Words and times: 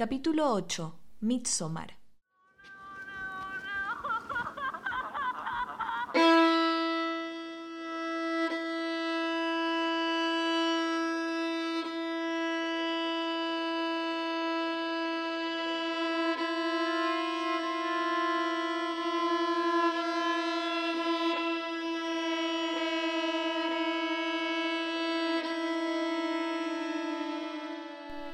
Capítulo 0.00 0.50
8. 0.54 0.94
Midsommar. 1.20 1.99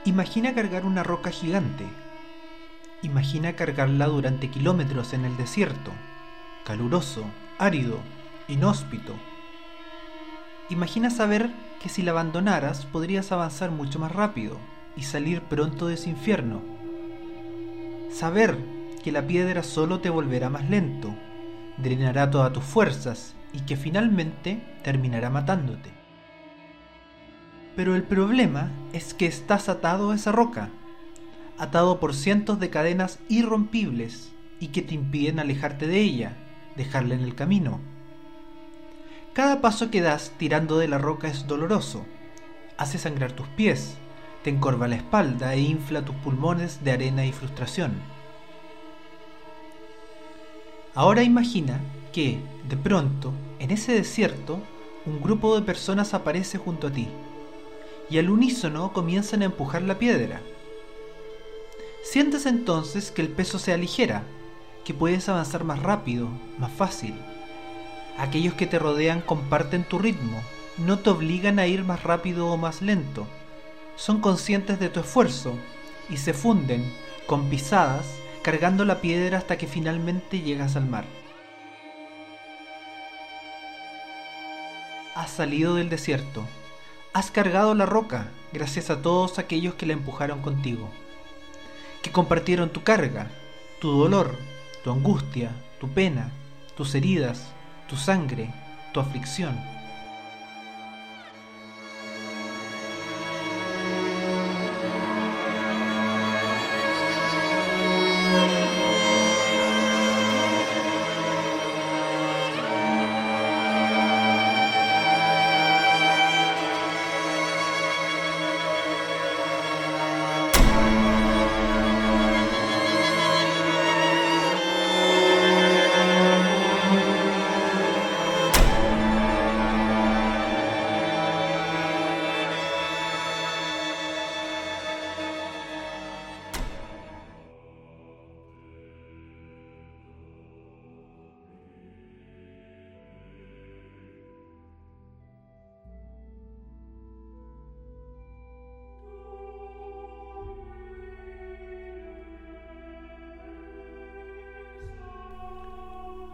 Imagina 0.07 0.55
cargar 0.55 0.87
una 0.87 1.03
roca 1.03 1.33
gigante. 1.33 1.85
Imagina 3.03 3.57
cargarla 3.57 4.07
durante 4.07 4.49
kilómetros 4.51 5.13
en 5.13 5.25
el 5.25 5.37
desierto, 5.37 5.91
caluroso, 6.65 7.25
árido, 7.59 7.99
inhóspito. 8.47 9.15
Imagina 10.71 11.11
saber 11.11 11.51
que 11.83 11.89
si 11.89 12.03
la 12.03 12.13
abandonaras 12.13 12.87
podrías 12.87 13.33
avanzar 13.33 13.73
mucho 13.73 13.99
más 13.99 14.13
rápido 14.13 14.59
y 14.97 15.03
salir 15.03 15.43
pronto 15.43 15.89
de 15.89 15.95
ese 15.95 16.11
infierno. 16.11 16.63
Saber 18.13 18.57
que 19.03 19.11
la 19.11 19.27
piedra 19.27 19.65
solo 19.65 19.99
te 19.99 20.09
volverá 20.09 20.49
más 20.49 20.71
lento, 20.71 21.17
drenará 21.79 22.31
todas 22.31 22.53
tus 22.53 22.63
fuerzas 22.63 23.35
y 23.53 23.63
que 23.63 23.77
finalmente 23.77 24.63
terminará 24.85 25.31
matándote. 25.31 26.06
Pero 27.77 27.95
el 27.95 28.03
problema 28.03 28.73
es 28.95 29.13
que 29.13 29.27
estás 29.27 29.69
atado 29.69 30.11
a 30.11 30.15
esa 30.15 30.33
roca, 30.33 30.71
atado 31.59 32.01
por 32.01 32.15
cientos 32.15 32.59
de 32.59 32.71
cadenas 32.71 33.19
irrompibles 33.29 34.33
y 34.59 34.69
que 34.69 34.81
te 34.81 34.95
impiden 34.95 35.39
alejarte 35.39 35.87
de 35.87 36.01
ella, 36.01 36.37
dejarla 36.75 37.15
en 37.15 37.21
el 37.21 37.35
camino. 37.35 37.81
Cada 39.35 39.61
paso 39.61 39.91
que 39.91 40.01
das 40.01 40.33
tirando 40.39 40.79
de 40.79 40.89
la 40.89 40.97
roca 40.97 41.29
es 41.29 41.47
doloroso, 41.47 42.07
hace 42.79 42.97
sangrar 42.97 43.33
tus 43.33 43.47
pies, 43.49 43.99
te 44.43 44.49
encorva 44.49 44.89
la 44.89 44.97
espalda 44.97 45.53
e 45.55 45.61
infla 45.61 46.03
tus 46.03 46.17
pulmones 46.17 46.83
de 46.83 46.93
arena 46.93 47.27
y 47.27 47.33
frustración. 47.33 47.93
Ahora 50.95 51.23
imagina 51.23 51.81
que, 52.15 52.41
de 52.67 52.77
pronto, 52.79 53.35
en 53.59 53.71
ese 53.71 53.93
desierto, 53.93 54.63
un 55.05 55.21
grupo 55.21 55.55
de 55.55 55.67
personas 55.67 56.15
aparece 56.15 56.57
junto 56.57 56.87
a 56.87 56.91
ti 56.91 57.07
y 58.09 58.19
al 58.19 58.31
unísono 58.31 58.93
comienzan 58.93 59.43
a 59.43 59.47
empujar 59.47 59.83
la 59.83 59.99
piedra. 59.99 60.41
Sientes 62.03 62.47
entonces 62.47 63.11
que 63.11 63.23
el 63.23 63.29
peso 63.29 63.59
se 63.59 63.73
aligera, 63.73 64.23
que 64.85 64.95
puedes 64.95 65.29
avanzar 65.29 65.65
más 65.65 65.83
rápido, 65.83 66.29
más 66.59 66.73
fácil. 66.73 67.15
Aquellos 68.19 68.55
que 68.55 68.67
te 68.67 68.79
rodean 68.79 69.21
comparten 69.21 69.85
tu 69.85 69.99
ritmo, 69.99 70.41
no 70.79 70.99
te 70.99 71.11
obligan 71.11 71.59
a 71.59 71.67
ir 71.67 71.85
más 71.85 72.03
rápido 72.03 72.47
o 72.47 72.57
más 72.57 72.83
lento. 72.83 73.27
Son 73.97 74.21
conscientes 74.21 74.79
de 74.79 74.89
tu 74.89 75.01
esfuerzo 75.01 75.55
y 76.09 76.19
se 76.19 76.33
funden, 76.33 76.93
con 77.27 77.49
pisadas, 77.51 78.07
cargando 78.43 78.85
la 78.85 79.01
piedra 79.01 79.39
hasta 79.39 79.59
que 79.59 79.67
finalmente 79.67 80.41
llegas 80.41 80.77
al 80.77 80.87
mar. 80.87 81.05
Has 85.17 85.31
salido 85.31 85.75
del 85.75 85.89
desierto, 85.89 86.45
Has 87.17 87.31
cargado 87.31 87.75
la 87.75 87.87
roca 87.87 88.29
gracias 88.53 88.91
a 88.91 89.01
todos 89.01 89.39
aquellos 89.39 89.73
que 89.77 89.87
la 89.87 89.95
empujaron 89.95 90.43
contigo, 90.43 90.91
que 92.03 92.13
compartieron 92.13 92.69
tu 92.69 92.83
carga, 92.83 93.31
tu 93.81 93.91
dolor, 93.91 94.37
tu 94.85 94.91
angustia, 94.91 95.51
tu 95.81 95.89
pena, 95.89 96.31
tus 96.77 96.95
heridas, 96.95 97.55
tu 97.89 97.97
sangre, 97.97 98.53
tu 98.93 99.01
aflicción. 99.01 99.59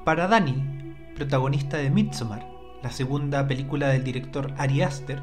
Para 0.05 0.27
Dani, 0.27 0.57
protagonista 1.15 1.77
de 1.77 1.89
Midsommar, 1.89 2.45
la 2.83 2.91
segunda 2.91 3.47
película 3.47 3.89
del 3.91 4.03
director 4.03 4.53
Ari 4.59 4.83
Aster, 4.83 5.23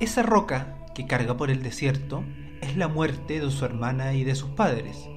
esa 0.00 0.24
roca 0.24 0.76
que 0.92 1.06
carga 1.06 1.36
por 1.36 1.50
el 1.50 1.62
desierto 1.62 2.24
es 2.60 2.76
la 2.76 2.88
muerte 2.88 3.38
de 3.38 3.48
su 3.48 3.64
hermana 3.64 4.12
y 4.14 4.24
de 4.24 4.34
sus 4.34 4.50
padres. 4.50 5.08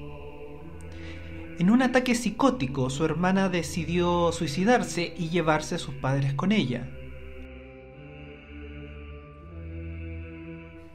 En 1.58 1.72
un 1.72 1.82
ataque 1.82 2.14
psicótico, 2.14 2.92
su 2.92 3.06
hermana 3.06 3.50
decidió 3.50 4.32
suicidarse 4.32 5.16
y 5.18 5.30
llevarse 5.30 5.74
a 5.74 5.80
sus 5.80 5.96
padres 5.96 6.36
con 6.36 6.52
ella. 6.52 6.88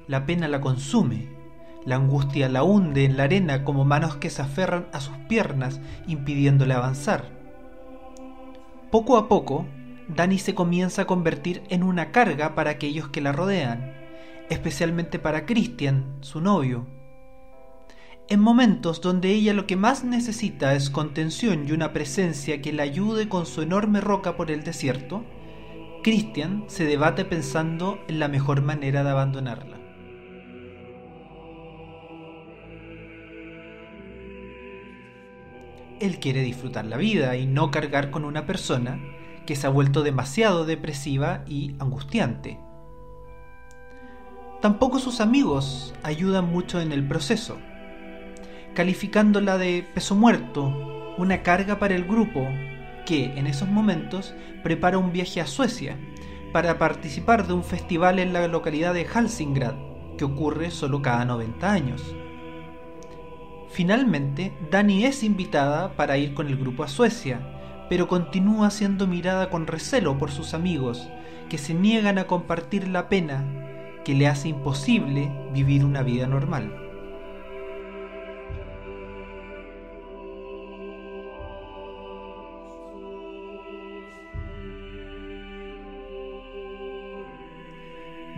La 0.07 0.27
pena 0.27 0.47
la 0.47 0.61
consume, 0.61 1.27
la 1.85 1.97
angustia 1.97 2.49
la 2.49 2.63
hunde 2.63 3.05
en 3.05 3.17
la 3.17 3.25
arena 3.25 3.65
como 3.65 3.85
manos 3.85 4.15
que 4.15 4.31
se 4.31 4.43
aferran 4.43 4.87
a 4.93 5.01
sus 5.01 5.17
piernas 5.29 5.81
impidiéndole 6.07 6.75
avanzar. 6.75 7.34
Poco 8.95 9.17
a 9.17 9.27
poco, 9.27 9.67
Dani 10.07 10.39
se 10.39 10.55
comienza 10.55 11.03
a 11.03 11.07
convertir 11.07 11.65
en 11.69 11.83
una 11.83 12.13
carga 12.13 12.55
para 12.55 12.71
aquellos 12.71 13.09
que 13.09 13.21
la 13.21 13.33
rodean, 13.33 13.93
especialmente 14.51 15.19
para 15.19 15.47
Christian, 15.47 16.19
su 16.21 16.41
novio. 16.41 16.87
En 18.29 18.39
momentos 18.39 19.01
donde 19.01 19.33
ella 19.33 19.53
lo 19.53 19.67
que 19.67 19.75
más 19.75 20.05
necesita 20.05 20.77
es 20.77 20.91
contención 20.91 21.67
y 21.67 21.73
una 21.73 21.93
presencia 21.93 22.63
que 22.63 22.73
la 22.73 22.85
ayude 22.85 23.29
con 23.29 23.47
su 23.47 23.63
enorme 23.63 24.01
roca 24.01 24.37
por 24.37 24.53
el 24.53 24.63
desierto, 24.63 25.25
Christian 26.05 26.63
se 26.69 26.85
debate 26.85 27.25
pensando 27.25 27.99
en 28.07 28.21
la 28.21 28.29
mejor 28.29 28.63
manera 28.63 29.03
de 29.03 29.11
abandonarla. 29.11 29.84
Él 36.05 36.19
quiere 36.21 36.43
disfrutar 36.43 36.85
la 36.85 36.97
vida 36.97 37.37
y 37.37 37.47
no 37.47 37.71
cargar 37.71 38.11
con 38.11 38.25
una 38.25 38.47
persona 38.47 39.01
que 39.47 39.57
se 39.57 39.67
ha 39.67 39.71
vuelto 39.71 40.03
demasiado 40.03 40.65
depresiva 40.65 41.45
y 41.47 41.75
angustiante. 41.79 42.59
Tampoco 44.61 44.99
sus 44.99 45.21
amigos 45.21 45.95
ayudan 46.03 46.51
mucho 46.51 46.81
en 46.81 46.93
el 46.93 47.07
proceso, 47.07 47.59
calificándola 48.75 49.59
de 49.59 49.87
peso 49.95 50.15
muerto, 50.15 51.15
una 51.19 51.43
carga 51.43 51.79
para 51.79 51.95
el 51.95 52.05
grupo 52.05 52.49
que 53.05 53.39
en 53.39 53.47
esos 53.47 53.69
momentos 53.69 54.35
prepara 54.63 54.99
un 54.99 55.13
viaje 55.13 55.41
a 55.41 55.47
Suecia 55.47 55.99
para 56.53 56.79
participar 56.79 57.47
de 57.47 57.53
un 57.53 57.63
festival 57.65 58.19
en 58.19 58.33
la 58.33 58.49
localidad 58.49 58.95
de 58.95 59.07
Halsingrad, 59.07 59.75
que 60.17 60.25
ocurre 60.25 60.71
solo 60.71 61.03
cada 61.03 61.25
90 61.25 61.71
años. 61.71 62.03
Finalmente, 63.75 64.53
Dani 64.71 65.05
es 65.05 65.25
invitada 65.25 65.97
para 65.97 66.17
ir 66.17 66.33
con 66.35 66.47
el 66.47 66.57
grupo 66.57 66.85
a 66.85 66.89
Suecia, 66.89 67.41
pero 67.89 68.07
continúa 68.07 68.71
siendo 68.71 69.09
mirada 69.09 69.51
con 69.51 69.67
recelo 69.67 70.17
por 70.17 70.31
sus 70.31 70.55
amigos, 70.55 71.09
que 71.49 71.59
se 71.59 71.75
niegan 71.75 72.19
a 72.19 72.29
compartir 72.29 72.87
la 72.87 73.09
pena 73.09 73.45
que 74.05 74.15
le 74.15 74.29
hace 74.29 74.47
imposible 74.47 75.29
vivir 75.53 75.85
una 75.85 76.05
vida 76.05 76.29
normal. 76.29 76.73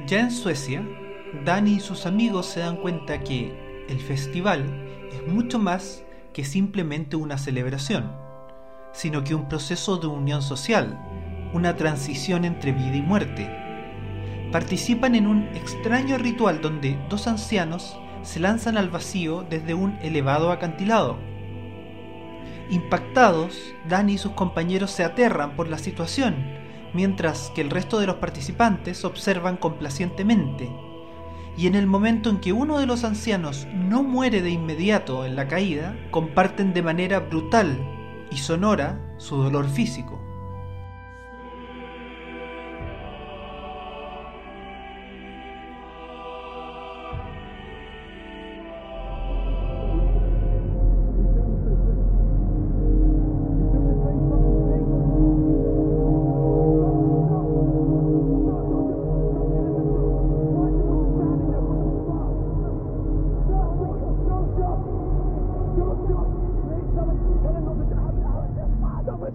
Ya 0.07 0.21
en 0.21 0.31
Suecia, 0.31 0.83
Dani 1.45 1.75
y 1.75 1.81
sus 1.81 2.07
amigos 2.07 2.47
se 2.47 2.61
dan 2.61 2.77
cuenta 2.77 3.21
que 3.21 3.85
el 3.91 4.01
festival 4.01 4.86
es 5.17 5.33
mucho 5.33 5.59
más 5.59 6.05
que 6.33 6.45
simplemente 6.45 7.17
una 7.17 7.39
celebración, 7.39 8.13
sino 8.93 9.25
que 9.25 9.35
un 9.35 9.49
proceso 9.49 9.97
de 9.97 10.07
unión 10.07 10.43
social, 10.43 10.99
una 11.53 11.77
transición 11.77 12.45
entre 12.45 12.73
vida 12.73 12.97
y 12.97 13.03
muerte. 13.03 13.51
Participan 14.53 15.15
en 15.15 15.27
un 15.27 15.45
extraño 15.55 16.19
ritual 16.19 16.61
donde 16.61 16.99
dos 17.09 17.27
ancianos 17.27 17.99
se 18.23 18.41
lanzan 18.41 18.77
al 18.77 18.91
vacío 18.91 19.47
desde 19.49 19.75
un 19.75 19.99
elevado 20.03 20.53
acantilado. 20.53 21.17
Impactados, 22.71 23.75
Dani 23.89 24.15
y 24.15 24.19
sus 24.19 24.33
compañeros 24.33 24.91
se 24.91 25.05
aterran 25.05 25.57
por 25.57 25.69
la 25.69 25.79
situación, 25.79 26.35
mientras 26.93 27.51
que 27.55 27.61
el 27.61 27.71
resto 27.71 28.01
de 28.01 28.07
los 28.07 28.17
participantes 28.17 29.05
observan 29.05 29.57
complacientemente. 29.57 30.69
Y 31.57 31.67
en 31.67 31.75
el 31.75 31.87
momento 31.87 32.29
en 32.29 32.39
que 32.39 32.53
uno 32.53 32.79
de 32.79 32.87
los 32.87 33.05
ancianos 33.05 33.67
no 33.73 34.03
muere 34.03 34.43
de 34.43 34.51
inmediato 34.51 35.25
en 35.25 35.37
la 35.37 35.49
caída, 35.49 35.97
comparten 36.11 36.75
de 36.75 36.83
manera 36.83 37.21
brutal 37.21 37.79
y 38.31 38.37
sonora 38.37 39.01
su 39.19 39.37
dolor 39.37 39.69
físico. 39.69 40.26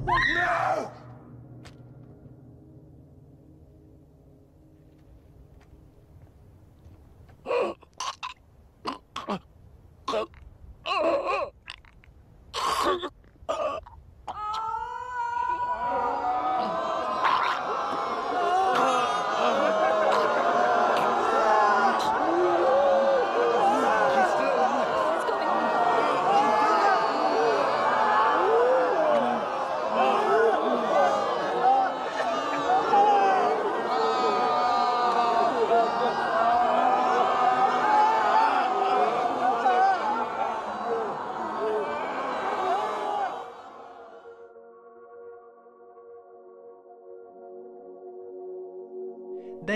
De 0.05 0.70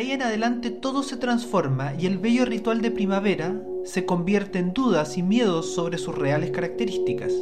ahí 0.05 0.11
en 0.11 0.21
adelante 0.21 0.69
todo 0.69 1.01
se 1.01 1.17
transforma 1.17 1.93
y 1.97 2.05
el 2.05 2.19
bello 2.19 2.45
ritual 2.45 2.81
de 2.81 2.91
primavera 2.91 3.59
se 3.85 4.05
convierte 4.05 4.59
en 4.59 4.71
dudas 4.71 5.17
y 5.17 5.23
miedos 5.23 5.73
sobre 5.73 5.97
sus 5.97 6.15
reales 6.15 6.51
características. 6.51 7.33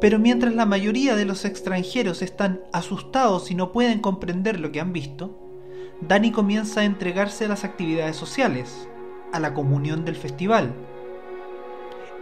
Pero 0.00 0.18
mientras 0.18 0.54
la 0.54 0.64
mayoría 0.64 1.16
de 1.16 1.26
los 1.26 1.44
extranjeros 1.44 2.22
están 2.22 2.62
asustados 2.72 3.50
y 3.50 3.54
no 3.54 3.72
pueden 3.72 4.00
comprender 4.00 4.58
lo 4.58 4.72
que 4.72 4.80
han 4.80 4.94
visto, 4.94 5.38
Dani 6.00 6.30
comienza 6.30 6.80
a 6.80 6.84
entregarse 6.84 7.44
a 7.44 7.48
las 7.48 7.64
actividades 7.64 8.16
sociales, 8.16 8.88
a 9.32 9.38
la 9.38 9.52
comunión 9.52 10.06
del 10.06 10.16
festival. 10.16 10.74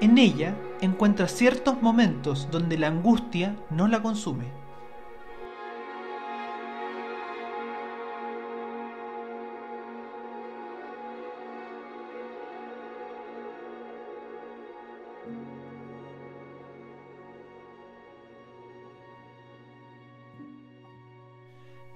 En 0.00 0.18
ella 0.18 0.56
encuentra 0.80 1.28
ciertos 1.28 1.80
momentos 1.80 2.48
donde 2.50 2.76
la 2.76 2.88
angustia 2.88 3.56
no 3.70 3.86
la 3.86 4.02
consume. 4.02 4.61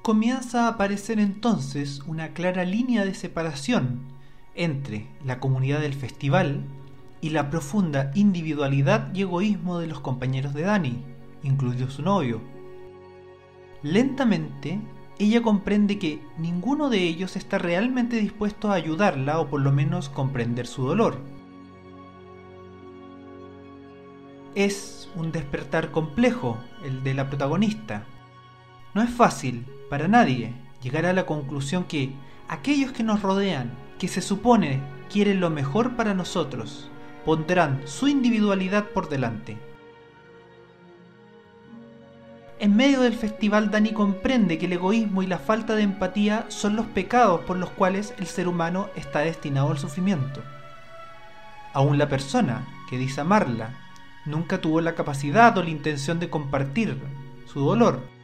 Comienza 0.06 0.66
a 0.66 0.68
aparecer 0.68 1.18
entonces 1.18 2.00
una 2.06 2.28
clara 2.28 2.64
línea 2.64 3.04
de 3.04 3.12
separación 3.12 4.02
entre 4.54 5.08
la 5.24 5.40
comunidad 5.40 5.80
del 5.80 5.94
festival 5.94 6.62
y 7.20 7.30
la 7.30 7.50
profunda 7.50 8.12
individualidad 8.14 9.12
y 9.12 9.22
egoísmo 9.22 9.80
de 9.80 9.88
los 9.88 9.98
compañeros 9.98 10.54
de 10.54 10.62
Dani, 10.62 11.02
incluido 11.42 11.90
su 11.90 12.02
novio. 12.02 12.40
Lentamente, 13.82 14.78
ella 15.18 15.42
comprende 15.42 15.98
que 15.98 16.22
ninguno 16.38 16.88
de 16.88 17.02
ellos 17.02 17.34
está 17.34 17.58
realmente 17.58 18.20
dispuesto 18.20 18.70
a 18.70 18.74
ayudarla 18.74 19.40
o 19.40 19.48
por 19.48 19.60
lo 19.60 19.72
menos 19.72 20.08
comprender 20.08 20.68
su 20.68 20.86
dolor. 20.86 21.18
Es 24.54 25.10
un 25.16 25.32
despertar 25.32 25.90
complejo 25.90 26.58
el 26.84 27.02
de 27.02 27.14
la 27.14 27.28
protagonista. 27.28 28.06
No 28.96 29.02
es 29.02 29.10
fácil, 29.10 29.66
para 29.90 30.08
nadie 30.08 30.54
llegar 30.82 31.04
a 31.04 31.12
la 31.12 31.26
conclusión 31.26 31.84
que 31.84 32.14
aquellos 32.48 32.92
que 32.92 33.02
nos 33.02 33.20
rodean, 33.20 33.70
que 33.98 34.08
se 34.08 34.22
supone 34.22 34.80
quieren 35.12 35.38
lo 35.38 35.50
mejor 35.50 35.96
para 35.96 36.14
nosotros, 36.14 36.90
pondrán 37.26 37.82
su 37.84 38.08
individualidad 38.08 38.86
por 38.86 39.10
delante. 39.10 39.58
En 42.58 42.74
medio 42.74 43.02
del 43.02 43.12
festival 43.12 43.70
Dani 43.70 43.92
comprende 43.92 44.56
que 44.56 44.64
el 44.64 44.72
egoísmo 44.72 45.22
y 45.22 45.26
la 45.26 45.40
falta 45.40 45.74
de 45.74 45.82
empatía 45.82 46.46
son 46.48 46.74
los 46.74 46.86
pecados 46.86 47.42
por 47.42 47.58
los 47.58 47.68
cuales 47.68 48.14
el 48.16 48.26
ser 48.26 48.48
humano 48.48 48.88
está 48.96 49.18
destinado 49.18 49.72
al 49.72 49.78
sufrimiento. 49.78 50.42
Aún 51.74 51.98
la 51.98 52.08
persona 52.08 52.66
que 52.88 52.96
dice 52.96 53.20
amarla 53.20 53.74
nunca 54.24 54.62
tuvo 54.62 54.80
la 54.80 54.94
capacidad 54.94 55.58
o 55.58 55.62
la 55.62 55.68
intención 55.68 56.18
de 56.18 56.30
compartir 56.30 56.98
su 57.44 57.60
dolor 57.60 58.15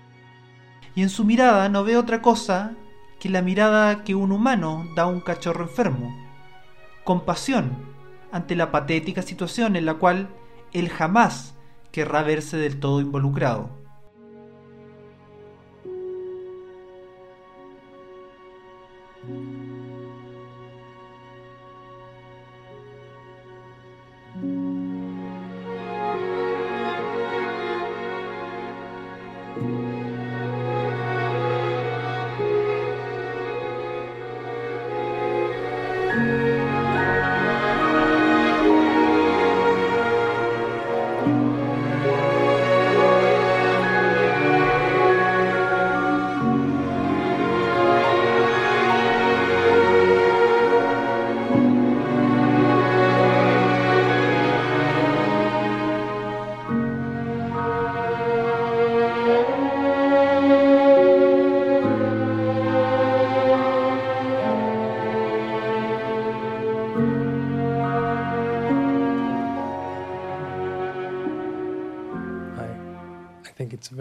y 0.95 1.03
en 1.03 1.09
su 1.09 1.25
mirada 1.25 1.69
no 1.69 1.85
ve 1.85 1.97
otra 1.97 2.23
cosa 2.23 2.73
que 3.19 3.29
la 3.29 3.43
mirada 3.43 4.05
que 4.05 4.15
un 4.15 4.33
humano 4.33 4.87
da 4.97 5.05
a 5.05 5.07
un 5.07 5.21
cachorro 5.21 5.65
enfermo. 5.65 6.15
Compasión 7.05 7.71
ante 8.31 8.57
la 8.57 8.71
patética 8.71 9.23
situación 9.23 9.77
en 9.77 9.87
la 9.87 9.95
cual 9.95 10.29
él 10.73 10.89
jamás 10.89 11.55
querrá 11.93 12.23
verse 12.23 12.57
del 12.57 12.81
todo 12.81 13.01
involucrado. 13.01 13.82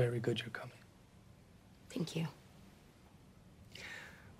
Very 0.03 0.19
good 0.19 0.39
you're 0.39 0.57
coming. 0.61 0.81
Thank 1.93 2.15
you. 2.15 2.27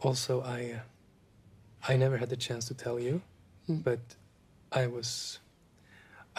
Also, 0.02 0.42
I, 0.42 0.60
uh, 0.78 1.92
I 1.92 1.98
never 1.98 2.18
had 2.18 2.30
the 2.30 2.42
chance 2.48 2.66
to 2.70 2.74
tell 2.74 3.00
you, 3.00 3.22
mm. 3.70 3.84
but 3.84 4.00
I 4.72 4.88
was. 4.88 5.40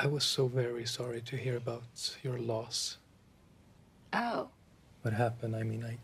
I 0.04 0.06
was 0.06 0.24
so 0.24 0.48
very 0.48 0.86
sorry 0.86 1.20
to 1.30 1.36
hear 1.36 1.56
about 1.58 2.16
your 2.24 2.38
loss. 2.38 2.96
Oh. 4.14 4.48
What 5.02 5.12
happened? 5.12 5.54
I 5.54 5.64
mean, 5.70 5.84
I 5.84 5.98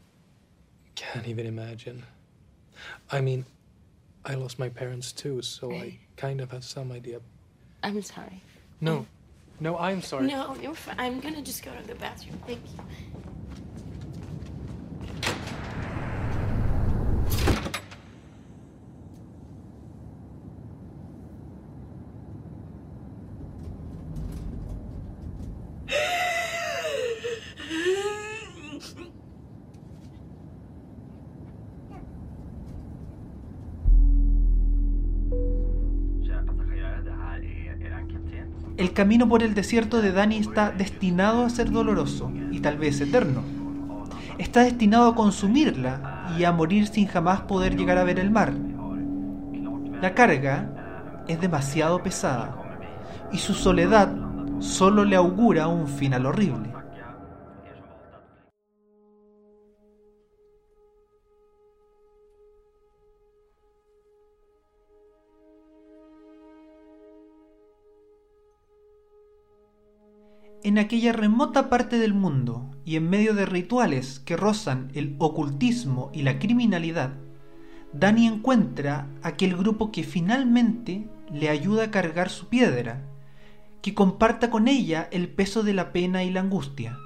can't 0.95 1.27
even 1.27 1.47
imagine. 1.47 2.05
I 3.11 3.23
mean, 3.23 3.47
I 4.27 4.35
lost 4.35 4.59
my 4.59 4.69
parents 4.69 5.11
too, 5.11 5.41
so 5.41 5.73
I 5.73 5.99
kind 6.17 6.43
of 6.43 6.53
have 6.53 6.65
some 6.65 6.93
idea. 6.93 7.19
I'm 7.83 8.03
sorry. 8.03 8.43
No, 8.81 9.07
no, 9.61 9.77
I'm 9.79 10.03
sorry. 10.03 10.27
No, 10.27 10.57
you're 10.63 10.75
fine. 10.75 10.97
I'm 10.99 11.21
gonna 11.21 11.43
just 11.43 11.65
go 11.65 11.71
to 11.75 11.87
the 11.87 11.95
bathroom. 11.95 12.41
Thank 12.47 12.61
you. 12.77 12.83
El 38.79 38.93
camino 38.93 39.29
por 39.29 39.43
el 39.43 39.55
desierto 39.55 40.01
de 40.01 40.13
Dani 40.13 40.39
está 40.39 40.71
destinado 40.71 41.45
a 41.45 41.51
ser 41.51 41.73
doloroso 41.73 42.31
y 42.53 42.61
tal 42.61 42.79
vez 42.79 43.01
eterno. 43.01 43.43
Está 44.39 44.63
destinado 44.63 45.09
a 45.09 45.17
consumirla 45.17 46.29
y 46.39 46.45
a 46.45 46.53
morir 46.53 46.87
sin 46.87 47.09
jamás 47.09 47.41
poder 47.41 47.77
llegar 47.77 47.99
a 47.99 48.05
ver 48.05 48.21
el 48.21 48.31
mar. 48.31 48.53
La 50.01 50.15
carga 50.15 51.25
es 51.27 51.41
demasiado 51.41 52.01
pesada 52.05 52.55
y 53.33 53.39
su 53.39 53.53
soledad 53.53 54.15
solo 54.61 55.05
le 55.05 55.17
augura 55.17 55.67
un 55.67 55.89
final 55.89 56.27
horrible. 56.27 56.78
En 70.69 70.77
aquella 70.77 71.15
remota 71.15 71.71
parte 71.71 71.99
del 71.99 72.13
mundo 72.13 72.69
y 72.85 72.97
en 72.97 73.09
medio 73.09 73.33
de 73.33 73.47
rituales 73.47 74.21
que 74.21 74.37
rozan 74.37 74.91
el 74.93 75.17
ocultismo 75.19 76.11
y 76.13 76.21
la 76.21 76.39
criminalidad, 76.39 77.15
Dani 77.95 78.27
encuentra 78.27 79.09
aquel 79.23 79.57
grupo 79.57 79.91
que 79.91 80.05
finalmente 80.05 81.09
le 81.33 81.49
ayuda 81.49 81.85
a 81.85 81.91
cargar 81.91 82.29
su 82.29 82.51
piedra, 82.51 83.09
que 83.81 83.95
comparta 83.95 84.51
con 84.51 84.69
ella 84.69 85.09
el 85.11 85.31
peso 85.31 85.63
de 85.63 85.73
la 85.73 85.91
pena 85.91 86.23
y 86.23 86.31
la 86.31 86.41
angustia. 86.41 86.99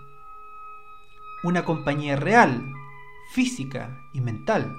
Una 1.44 1.64
compañía 1.64 2.16
real, 2.16 2.64
física 3.32 3.96
y 4.12 4.22
mental. 4.22 4.72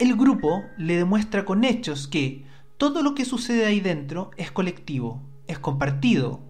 El 0.00 0.16
grupo 0.16 0.64
le 0.76 0.96
demuestra 0.96 1.44
con 1.44 1.62
hechos 1.62 2.08
que 2.08 2.44
todo 2.76 3.04
lo 3.04 3.14
que 3.14 3.24
sucede 3.24 3.66
ahí 3.66 3.78
dentro 3.78 4.32
es 4.36 4.50
colectivo, 4.50 5.27
es 5.48 5.58
compartido, 5.58 6.40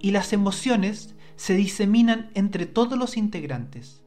y 0.00 0.12
las 0.12 0.32
emociones 0.32 1.14
se 1.36 1.54
diseminan 1.54 2.30
entre 2.34 2.66
todos 2.66 2.98
los 2.98 3.16
integrantes. 3.16 4.02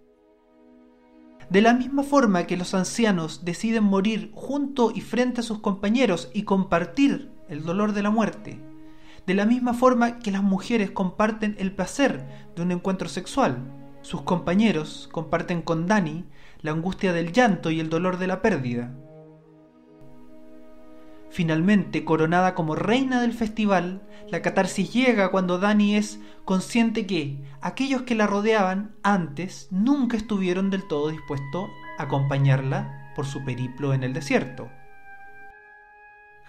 De 1.50 1.62
la 1.62 1.74
misma 1.74 2.02
forma 2.02 2.48
que 2.48 2.58
los 2.58 2.74
ancianos 2.74 3.46
deciden 3.46 3.84
morir 3.84 4.32
junto 4.34 4.92
y 4.92 5.02
frente 5.02 5.42
a 5.42 5.44
sus 5.44 5.60
compañeros 5.60 6.32
y 6.34 6.44
compartir 6.44 7.32
el 7.50 7.64
dolor 7.64 7.94
de 7.94 8.02
la 8.02 8.10
muerte, 8.10 8.60
de 9.28 9.34
la 9.36 9.46
misma 9.46 9.74
forma 9.74 10.20
que 10.20 10.32
las 10.32 10.44
mujeres 10.44 10.92
comparten 10.92 11.56
el 11.60 11.72
placer 11.72 12.50
de 12.56 12.62
un 12.64 12.72
encuentro 12.72 13.10
sexual, 13.10 13.60
sus 14.02 14.22
compañeros 14.22 15.10
comparten 15.12 15.62
con 15.62 15.88
Dani 15.88 16.26
la 16.62 16.72
angustia 16.72 17.12
del 17.12 17.32
llanto 17.32 17.72
y 17.72 17.80
el 17.80 17.90
dolor 17.90 18.18
de 18.18 18.28
la 18.28 18.42
pérdida. 18.42 18.94
Finalmente, 21.36 22.06
coronada 22.06 22.56
como 22.56 22.76
reina 22.76 23.20
del 23.20 23.34
festival, 23.34 24.08
la 24.30 24.42
catarsis 24.42 24.94
llega 24.94 25.32
cuando 25.32 25.60
Dani 25.60 25.98
es 25.98 26.18
consciente 26.46 27.06
que 27.06 27.44
aquellos 27.60 28.04
que 28.04 28.16
la 28.16 28.26
rodeaban 28.26 28.96
antes 29.04 29.68
nunca 29.70 30.16
estuvieron 30.16 30.70
del 30.70 30.88
todo 30.88 31.10
dispuestos 31.10 31.70
a 31.98 32.04
acompañarla 32.04 33.12
por 33.18 33.26
su 33.26 33.44
periplo 33.44 33.94
en 33.94 34.06
el 34.06 34.14
desierto. 34.14 34.70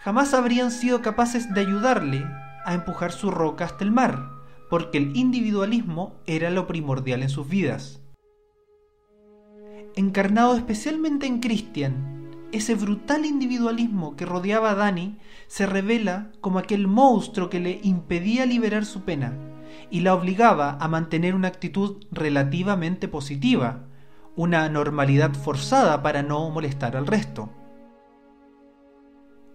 Jamás 0.05 0.35
habrían 0.35 0.71
sido 0.71 1.02
capaces 1.02 1.52
de 1.52 1.62
ayudarle 1.62 2.25
a 2.64 2.73
empujar 2.73 3.11
su 3.11 3.33
roca 3.33 3.64
hasta 3.64 3.83
el 3.83 3.90
mar, 3.90 4.31
porque 4.71 4.99
el 4.99 5.16
individualismo 5.16 6.14
era 6.26 6.49
lo 6.50 6.69
primordial 6.69 7.25
en 7.25 7.28
sus 7.28 7.49
vidas. 7.49 8.00
Encarnado 9.97 10.55
especialmente 10.57 11.26
en 11.26 11.40
Christian, 11.40 12.15
ese 12.57 12.75
brutal 12.75 13.25
individualismo 13.25 14.17
que 14.17 14.27
rodeaba 14.27 14.71
a 14.71 14.75
Dani 14.75 15.19
se 15.47 15.67
revela 15.67 16.33
como 16.41 16.59
aquel 16.59 16.89
monstruo 16.89 17.51
que 17.51 17.61
le 17.61 17.81
impedía 17.83 18.47
liberar 18.47 18.85
su 18.85 19.03
pena 19.03 19.35
y 19.91 20.01
la 20.01 20.15
obligaba 20.15 20.77
a 20.81 20.89
mantener 20.89 21.35
una 21.35 21.49
actitud 21.49 22.05
relativamente 22.11 23.09
positiva, 23.09 23.85
una 24.35 24.69
normalidad 24.69 25.35
forzada 25.35 26.03
para 26.03 26.23
no 26.23 26.51
molestar 26.51 26.97
al 26.97 27.07
resto. 27.07 27.51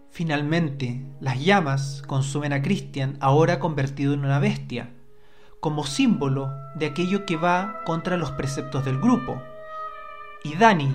Finalmente, 0.10 1.06
las 1.20 1.40
llamas 1.40 2.04
consumen 2.06 2.54
a 2.54 2.62
Christian 2.62 3.18
ahora 3.20 3.60
convertido 3.60 4.14
en 4.14 4.26
una 4.26 4.40
bestia, 4.40 4.92
como 5.60 5.86
símbolo 5.86 6.52
de 6.76 6.88
aquello 6.88 7.26
que 7.26 7.38
va 7.38 7.82
contra 7.86 8.18
los 8.18 8.32
preceptos 8.32 8.84
del 8.84 9.00
grupo. 9.00 9.42
Y 10.44 10.56
Dani, 10.56 10.94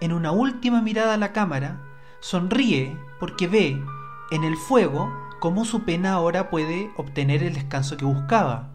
en 0.00 0.12
una 0.12 0.32
última 0.32 0.82
mirada 0.82 1.14
a 1.14 1.18
la 1.18 1.32
cámara, 1.32 1.82
sonríe 2.20 2.96
porque 3.20 3.46
ve 3.46 3.82
en 4.30 4.44
el 4.44 4.56
fuego 4.56 5.12
cómo 5.40 5.64
su 5.64 5.84
pena 5.84 6.12
ahora 6.12 6.50
puede 6.50 6.90
obtener 6.96 7.42
el 7.42 7.54
descanso 7.54 7.96
que 7.96 8.04
buscaba 8.04 8.70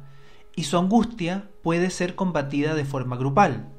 y 0.55 0.63
su 0.63 0.77
angustia 0.77 1.49
puede 1.63 1.89
ser 1.89 2.15
combatida 2.15 2.73
de 2.73 2.85
forma 2.85 3.17
grupal. 3.17 3.69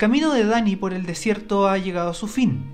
Camino 0.00 0.32
de 0.32 0.46
Dani 0.46 0.76
por 0.76 0.94
el 0.94 1.04
desierto 1.04 1.68
ha 1.68 1.76
llegado 1.76 2.08
a 2.08 2.14
su 2.14 2.26
fin. 2.26 2.64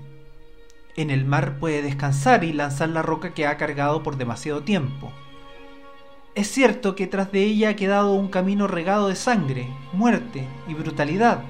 En 0.95 1.09
el 1.09 1.25
mar 1.25 1.59
puede 1.59 1.81
descansar 1.81 2.45
y 2.45 2.53
lanzar 2.53 2.87
la 2.87 3.01
roca 3.01 3.33
que 3.33 3.45
ha 3.45 3.57
cargado 3.57 4.01
por 4.01 4.15
demasiado 4.15 4.63
tiempo. 4.63 5.11
Es 6.35 6.49
cierto 6.49 6.95
que 6.95 7.05
tras 7.05 7.33
de 7.33 7.43
ella 7.43 7.71
ha 7.71 7.75
quedado 7.75 8.13
un 8.13 8.29
camino 8.29 8.65
regado 8.65 9.09
de 9.09 9.17
sangre, 9.17 9.67
muerte 9.91 10.47
y 10.69 10.73
brutalidad. 10.73 11.43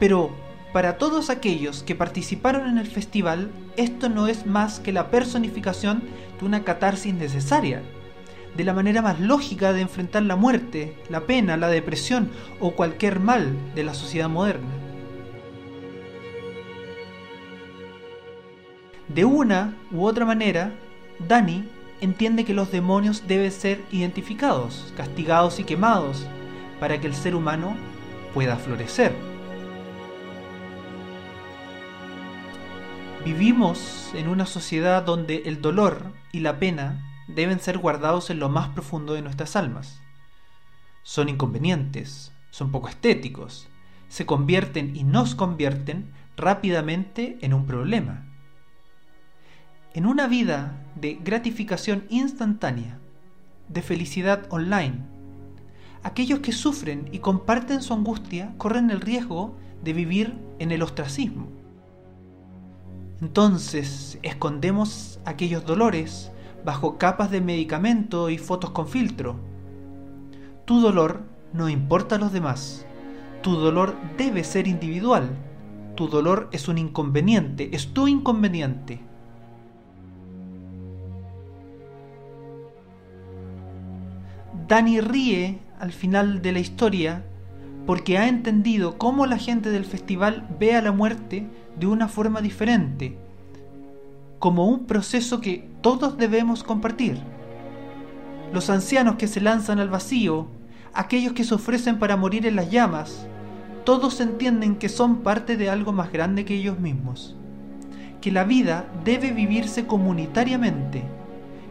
Pero 0.00 0.32
para 0.72 0.98
todos 0.98 1.30
aquellos 1.30 1.84
que 1.84 1.94
participaron 1.94 2.68
en 2.68 2.78
el 2.78 2.88
festival, 2.88 3.52
esto 3.76 4.08
no 4.08 4.26
es 4.26 4.46
más 4.46 4.80
que 4.80 4.90
la 4.90 5.12
personificación 5.12 6.02
de 6.40 6.44
una 6.44 6.64
catarsis 6.64 7.14
necesaria, 7.14 7.84
de 8.56 8.64
la 8.64 8.72
manera 8.72 9.02
más 9.02 9.20
lógica 9.20 9.72
de 9.72 9.80
enfrentar 9.80 10.22
la 10.24 10.36
muerte, 10.36 10.96
la 11.08 11.20
pena, 11.20 11.56
la 11.56 11.68
depresión 11.68 12.30
o 12.60 12.72
cualquier 12.72 13.20
mal 13.20 13.56
de 13.74 13.84
la 13.84 13.94
sociedad 13.94 14.28
moderna. 14.28 14.68
De 19.08 19.24
una 19.24 19.74
u 19.90 20.04
otra 20.04 20.24
manera, 20.24 20.72
Dani 21.26 21.64
entiende 22.00 22.44
que 22.44 22.54
los 22.54 22.70
demonios 22.70 23.26
deben 23.26 23.50
ser 23.50 23.80
identificados, 23.90 24.92
castigados 24.96 25.58
y 25.58 25.64
quemados 25.64 26.26
para 26.78 27.00
que 27.00 27.06
el 27.06 27.14
ser 27.14 27.34
humano 27.34 27.76
pueda 28.34 28.56
florecer. 28.56 29.12
Vivimos 33.24 34.12
en 34.14 34.28
una 34.28 34.46
sociedad 34.46 35.02
donde 35.02 35.42
el 35.46 35.60
dolor 35.60 36.12
y 36.32 36.40
la 36.40 36.58
pena 36.58 37.07
deben 37.28 37.60
ser 37.60 37.78
guardados 37.78 38.30
en 38.30 38.40
lo 38.40 38.48
más 38.48 38.68
profundo 38.70 39.14
de 39.14 39.22
nuestras 39.22 39.54
almas. 39.54 40.00
Son 41.02 41.28
inconvenientes, 41.28 42.32
son 42.50 42.72
poco 42.72 42.88
estéticos, 42.88 43.68
se 44.08 44.26
convierten 44.26 44.96
y 44.96 45.04
nos 45.04 45.34
convierten 45.34 46.12
rápidamente 46.36 47.38
en 47.42 47.54
un 47.54 47.66
problema. 47.66 48.24
En 49.94 50.06
una 50.06 50.26
vida 50.26 50.86
de 50.94 51.14
gratificación 51.22 52.04
instantánea, 52.08 52.98
de 53.68 53.82
felicidad 53.82 54.46
online, 54.50 55.04
aquellos 56.02 56.40
que 56.40 56.52
sufren 56.52 57.08
y 57.12 57.18
comparten 57.18 57.82
su 57.82 57.92
angustia 57.92 58.54
corren 58.56 58.90
el 58.90 59.00
riesgo 59.00 59.56
de 59.82 59.92
vivir 59.92 60.38
en 60.58 60.72
el 60.72 60.82
ostracismo. 60.82 61.48
Entonces 63.20 64.18
escondemos 64.22 65.20
aquellos 65.24 65.64
dolores 65.66 66.30
bajo 66.68 66.98
capas 66.98 67.30
de 67.30 67.40
medicamento 67.40 68.28
y 68.28 68.36
fotos 68.36 68.72
con 68.72 68.86
filtro. 68.86 69.36
Tu 70.66 70.82
dolor 70.82 71.22
no 71.54 71.70
importa 71.70 72.16
a 72.16 72.18
los 72.18 72.30
demás. 72.30 72.84
Tu 73.40 73.52
dolor 73.52 73.94
debe 74.18 74.44
ser 74.44 74.68
individual. 74.68 75.30
Tu 75.94 76.08
dolor 76.08 76.50
es 76.52 76.68
un 76.68 76.76
inconveniente, 76.76 77.74
es 77.74 77.94
tu 77.94 78.06
inconveniente. 78.06 79.00
Dani 84.68 85.00
ríe 85.00 85.60
al 85.80 85.92
final 85.92 86.42
de 86.42 86.52
la 86.52 86.58
historia 86.58 87.24
porque 87.86 88.18
ha 88.18 88.28
entendido 88.28 88.98
cómo 88.98 89.24
la 89.24 89.38
gente 89.38 89.70
del 89.70 89.86
festival 89.86 90.46
ve 90.60 90.76
a 90.76 90.82
la 90.82 90.92
muerte 90.92 91.48
de 91.80 91.86
una 91.86 92.08
forma 92.08 92.42
diferente, 92.42 93.16
como 94.38 94.66
un 94.66 94.86
proceso 94.86 95.40
que 95.40 95.68
todos 95.80 96.16
debemos 96.16 96.62
compartir. 96.62 97.18
Los 98.52 98.70
ancianos 98.70 99.16
que 99.16 99.28
se 99.28 99.40
lanzan 99.40 99.80
al 99.80 99.90
vacío, 99.90 100.46
aquellos 100.94 101.32
que 101.32 101.44
se 101.44 101.54
ofrecen 101.54 101.98
para 101.98 102.16
morir 102.16 102.46
en 102.46 102.56
las 102.56 102.70
llamas, 102.70 103.26
todos 103.84 104.20
entienden 104.20 104.76
que 104.76 104.88
son 104.88 105.18
parte 105.18 105.56
de 105.56 105.70
algo 105.70 105.92
más 105.92 106.12
grande 106.12 106.44
que 106.44 106.54
ellos 106.54 106.78
mismos, 106.78 107.36
que 108.20 108.30
la 108.30 108.44
vida 108.44 108.86
debe 109.04 109.32
vivirse 109.32 109.86
comunitariamente, 109.86 111.02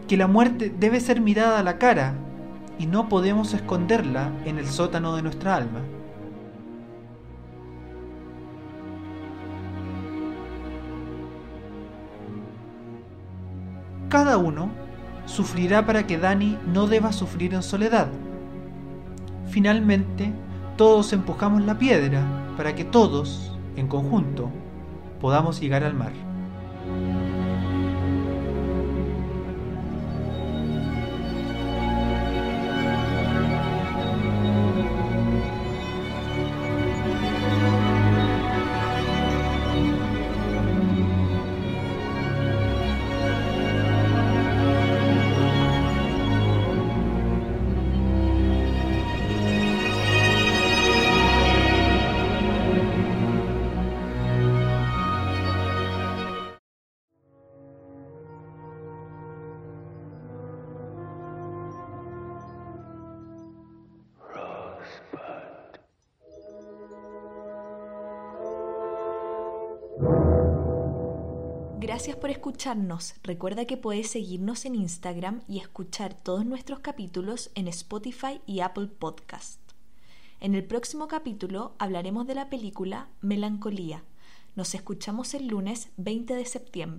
que 0.08 0.18
la 0.18 0.28
muerte 0.28 0.74
debe 0.78 1.00
ser 1.00 1.22
mirada 1.22 1.60
a 1.60 1.64
la 1.64 1.78
cara 1.78 2.16
y 2.80 2.86
no 2.86 3.10
podemos 3.10 3.54
esconderla 3.54 4.32
en 4.46 4.58
el 4.58 4.68
sótano 4.68 5.16
de 5.16 5.24
nuestra 5.24 5.56
alma. 5.56 5.82
Cada 14.10 14.38
uno 14.38 14.70
sufrirá 15.26 15.86
para 15.86 16.08
que 16.08 16.18
Dani 16.18 16.58
no 16.66 16.88
deba 16.88 17.12
sufrir 17.12 17.54
en 17.54 17.62
soledad. 17.62 18.08
Finalmente, 19.50 20.32
todos 20.78 21.12
empujamos 21.12 21.64
la 21.64 21.78
piedra 21.78 22.24
para 22.56 22.74
que 22.74 22.86
todos, 22.86 23.54
en 23.76 23.88
conjunto, 23.88 24.50
podamos 25.20 25.60
llegar 25.60 25.84
al 25.84 25.94
mar. 25.94 26.27
Gracias 71.88 72.18
por 72.18 72.30
escucharnos. 72.30 73.16
Recuerda 73.24 73.64
que 73.64 73.78
puedes 73.78 74.10
seguirnos 74.10 74.66
en 74.66 74.76
Instagram 74.76 75.40
y 75.48 75.60
escuchar 75.60 76.14
todos 76.14 76.46
nuestros 76.46 76.80
capítulos 76.80 77.50
en 77.56 77.70
Spotify 77.70 78.42
y 78.46 78.60
Apple 78.60 78.88
Podcast. 78.88 79.62
En 80.42 80.54
el 80.54 80.66
próximo 80.66 81.08
capítulo 81.08 81.76
hablaremos 81.80 82.28
de 82.28 82.36
la 82.36 82.50
película 82.50 83.08
Melancolía. 83.22 84.04
Nos 84.58 84.76
escuchamos 84.76 85.34
el 85.34 85.48
lunes 85.48 85.88
20 85.96 86.34
de 86.34 86.46
septiembre. 86.46 86.96